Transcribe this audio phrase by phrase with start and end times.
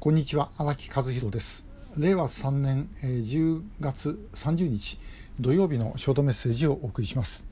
[0.00, 1.66] こんにちは荒木和弘です。
[1.96, 4.96] 令和3年10月30日
[5.40, 7.47] 土曜日のショートメッセージをお送りします。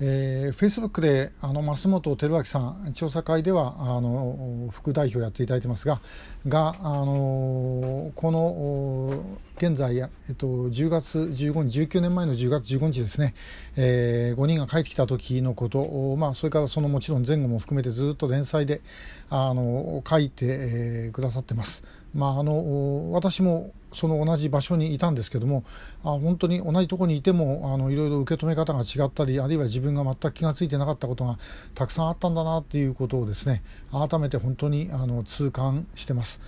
[0.00, 6.00] えー、フェイスブックであの増本照明さん調査会ではあの副代表をやっていただいてますが
[6.48, 9.24] があのこの
[9.56, 13.34] 現在、えっと、10月15日19年前の10月15日ですね、
[13.76, 18.80] えー、5人が帰ってきた時のこと、まあ、それからそのもちろん前後も含めてずっと連載で
[19.30, 21.84] あの書いて、えー、くださってます。
[22.14, 25.64] まあ、あの私もその同じ場所にいたんですけども
[26.04, 31.38] あ本当に同じところにいてもあのいろいろ受け止め方が違ったりあるいは自分が全く気が付いてなかったことが
[31.74, 36.40] たくさんあったんだなっていうことをですね改めて本当にあの痛感してます。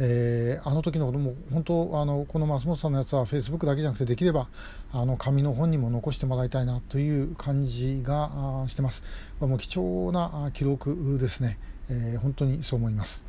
[0.00, 4.48] えー、あの時のことも本当あのこの松本さんのやつはフェイスブックだけじゃなくてできれば
[4.92, 9.04] あの紙の本にも残してもらいたいなという感じがしてます。
[9.38, 13.24] もう貴重な記録ですね、えー、本当にそう思います。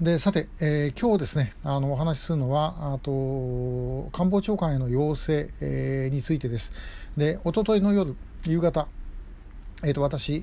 [0.00, 6.72] でさて、えー、今日ですねあのお話しするのはあと官房長官への要請、えー、についてです
[7.16, 8.88] で一昨日の夜夕方
[9.86, 10.40] えー、と私、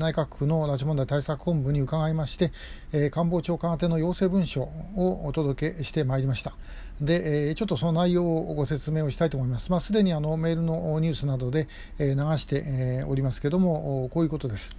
[0.00, 2.50] 内閣府の拉致問題対策本部に伺いまして、
[2.92, 6.52] えー、官房長官宛ての要請文書をお届けしてまいりました。
[7.00, 9.70] で、えー、ちょっとその内容をご説明をしたいと思います。
[9.70, 11.68] まあ、すでにあのメールのニュースなどで、
[12.00, 14.74] えー、流して、え、おりますけども、こういうことです。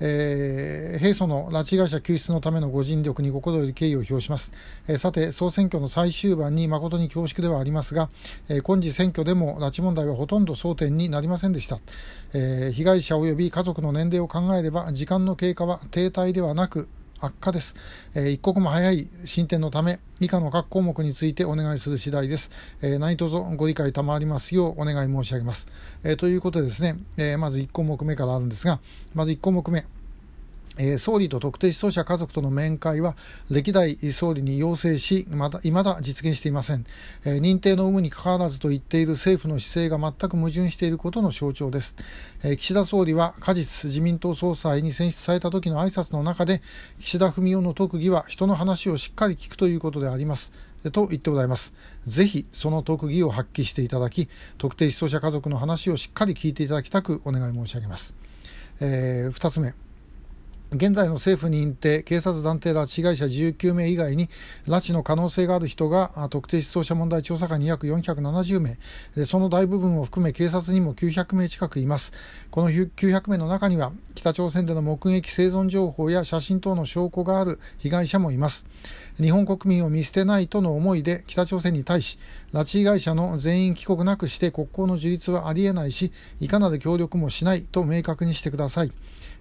[0.00, 4.52] えー、平素の拉致被害者救出のためのご尽力に心より敬意を表します。
[4.88, 8.08] えー、さて、総選挙の最終盤に誠に恐縮ではありますが、
[8.48, 11.78] えー、今次選挙でも拉致問題はほとんど争点になりませんでした。
[12.34, 16.88] え、被害者及び家族の年齢を考えれば、時間の経過は停滞ではなく、
[17.20, 17.76] 悪化です、
[18.14, 22.50] えー、一刻も早い進展のため以下の各項目についてお願いする次第です、
[22.82, 25.68] えー、何卒ご理解賜りますようお願い申し上げます、
[26.02, 28.80] えー、ということでですね、えー、まず1項目目からあるんですが
[29.14, 29.84] まず1項目目。
[30.76, 33.16] え、総理と特定失踪者家族との面会は
[33.50, 36.84] 歴代総理に要請し、まだ未だ実現していません、
[37.24, 41.96] え、認定の有無にかかわらずと言っている政府の姿勢が全く矛盾していることの象徴です。
[42.42, 46.62] え、岸田総理は果実自民党総裁に選出された時の挨拶の中で、
[47.00, 50.52] 岸田文雄の特技は人の話をしっかり聞くということであります。
[50.90, 51.74] と言ってございます。
[52.04, 58.14] ぜひその特技を発揮していただき、特定失踪者家族の話をしっかり聞いていただきたくお願い申し上げます。
[58.80, 59.83] えー、2つ目。
[60.74, 64.28] 現在の政府認定警察団体拉致被害者19名以外に
[64.66, 68.76] 拉致の可能性がある人が特定失踪者問題調査官に約470名。
[69.14, 72.12] でその大部分を含め警察にも900名近くいます。
[72.50, 78.66] この900名の中には北朝鮮での目撃生存情報や写真等の証拠がある被害者もいます。
[79.20, 82.18] 日本国民を見捨てないとの思いで北朝鮮に対し
[82.52, 88.92] 拉致被害者の全員帰国なくして国交の樹立はありえないしいかなる協力もしないと明確にしてください。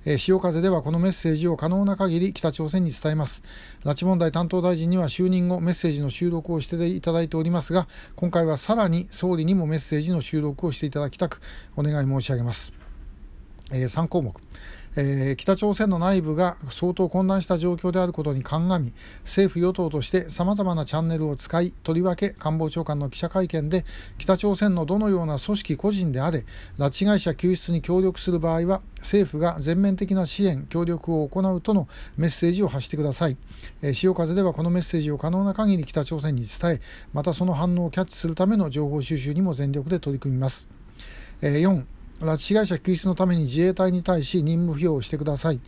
[0.05, 3.43] え、潮風ではこのメッセージを可能な限り北朝鮮に伝えます。
[3.83, 11.41] 拉致問題担当大臣には就任後メッセージの収録をしていただいておりますが、今回はさらに総理にもメッセージの収録をしていただきたく
[11.75, 12.73] お願い申し上げます。
[13.71, 14.35] えー、3項目。
[14.95, 18.93] えー、北朝鮮の内部が相当混乱した状況であることに鑑み
[19.23, 23.85] 政府与党としてさまざまなチャンネルを使いとりわけ官房長官の記者会見で
[24.17, 26.45] 北朝鮮のどのような組織個人であれ
[26.77, 31.87] 拉致被害者救出に協力する場合は政府が全面的な支援協力を行うとの
[32.17, 33.37] メッセージを発してください、
[33.81, 36.79] えー、潮風ではこのメッセージを可能な限り北朝鮮に伝え
[37.13, 40.69] またその反応をキャッチするための情報収集にも全力で取り組みます、
[41.41, 41.83] 4
[42.21, 45.59] 拉致被害者救出のために自衛隊に対し任務付与をしてください。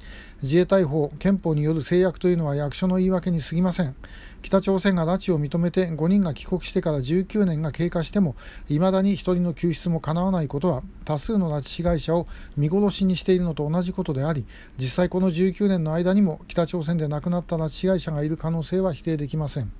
[0.41, 3.95] 自衛隊法、憲法による制約というのは役所の言い訳に過ぎません。
[4.41, 8.35] 北朝鮮が拉致を認めて5人が帰国してから19年が経過しても、
[8.67, 14.45] 未だに1人の救出も叶わないことは、多数の拉致被害者を見殺しにしているのと同じことであり、
[14.77, 19.72] 実際この19年の間にも北朝鮮で亡くなった拉致被害者がいる可能性は否定できません。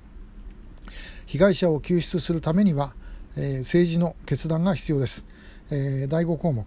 [1.26, 2.92] 被害者を救出するためには、
[3.36, 5.26] えー、政治の決断が必要です。
[5.70, 6.66] えー、第5項目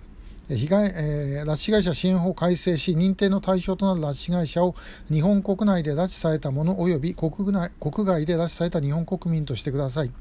[0.55, 4.73] 被害、えー、拉致被害者支援法改正し、認定の対象となる拉致被害者を
[5.11, 10.11] 日本国内で拉致された者及び国内国外で拉致された日本国民としてください。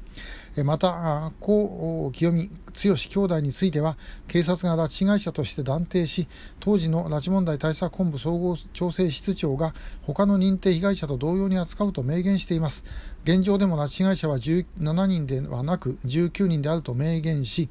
[0.63, 3.97] また、江清美、剛兄弟については、
[4.27, 6.27] 警察が拉致被害者として断定し、
[6.59, 9.73] 当時の拉致問題対策本部総合調整室長が
[10.03, 12.85] 他の認定被害者と同様に扱うと明言しています。
[13.23, 17.69] 現状でも拉致被害者は17人ではなく19人であると明言し、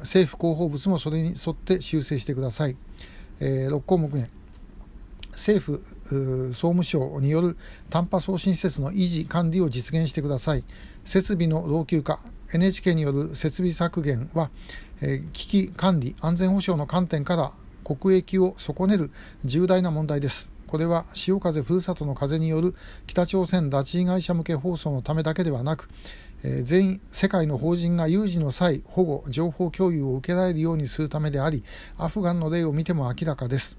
[0.00, 2.76] 政府広報物もそれに沿って修正してください。
[3.40, 4.28] えー、6項目目。
[5.32, 5.84] 政府
[6.54, 7.58] 総務省による
[7.90, 10.64] 短波送信施設の維持管理を実現してください。
[11.04, 12.20] 設備の老朽化。
[12.54, 14.50] NHK による設備削減は、
[15.02, 17.52] えー、危機管理安全保障の観点から
[17.84, 19.10] 国益を損ねる
[19.44, 20.52] 重大な問題です。
[20.66, 22.74] これは潮風ふるさとの風による
[23.06, 25.88] 北朝鮮拉致被害者向け放送のためだけではなく、
[26.44, 31.64] えー、全世界の法人が有事の際保護情報共有を受けられるようにするためであり
[31.98, 33.78] アフガンの例を見ても明らかです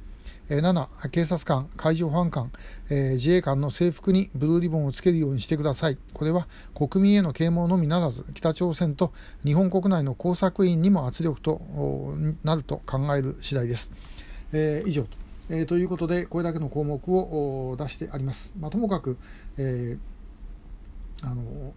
[0.49, 2.51] 7警察官、海上保安官、
[2.89, 5.97] えー、自衛官の制服にブルーリボンをつけるようにしてください。
[6.13, 9.11] これは国民への啓蒙のみならず、北朝鮮と
[9.43, 11.61] 日本国内の工作員にも圧力と
[12.45, 13.91] なると考える次第です。
[14.53, 15.09] えー、以上と,、
[15.49, 18.53] え、ということで、これだけの項目を出してあります。
[18.57, 19.17] まあ、ともかく、
[19.57, 21.73] えー、あの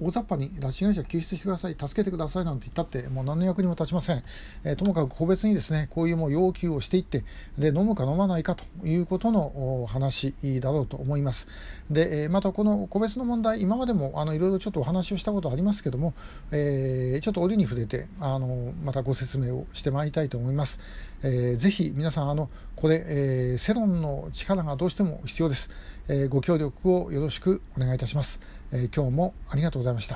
[0.00, 4.22] 大雑把に拉致被害者救出してください、助けてくださいなんて言ったって、もう何の役にも立ちません。
[4.64, 7.24] えー、ともかく個別にですね、こういうもう要求をしていって、
[7.58, 11.48] で、飲むか飲まないかということの話だろうと思います。
[11.90, 16.14] で、またこの個別の問題、今までもあのいろいろちょっとお話をしたことありますけども、
[16.50, 20.80] えー、ちょっと折に触れて、あの、またご説明をしてまいりたいと思います。
[21.22, 25.70] えー、ぜひ皆さん、あの、これ、えー、世論の力がどうしても必要です。
[26.08, 28.40] えー、ご協力をよろしくお願いいたします。
[28.76, 30.12] え、今日もありがとうございました。